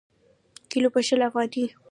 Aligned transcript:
کیلـو 0.71 0.89
په 0.95 1.01
شل 1.07 1.21
افغانۍ. 1.29 1.65